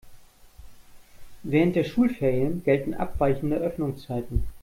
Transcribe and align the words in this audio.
Während 1.43 1.75
der 1.75 1.83
Schulferien 1.83 2.63
gelten 2.63 2.95
abweichende 2.95 3.57
Öffnungszeiten. 3.57 4.45